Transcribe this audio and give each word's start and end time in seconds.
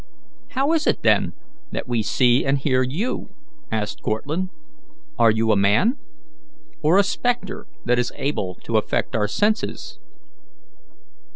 "How 0.55 0.73
is 0.73 0.87
it, 0.87 1.03
then, 1.03 1.33
that 1.71 1.87
we 1.87 2.01
see 2.01 2.43
and 2.43 2.57
hear 2.57 2.81
you?" 2.81 3.35
asked 3.71 4.01
Cortlandt. 4.01 4.49
"Are 5.19 5.29
you 5.29 5.51
a 5.51 5.55
man, 5.55 5.99
or 6.81 6.97
a 6.97 7.03
spectre 7.03 7.67
that 7.85 7.99
is 7.99 8.11
able 8.15 8.55
to 8.63 8.77
affect 8.77 9.15
our 9.15 9.27
senses?" 9.27 9.99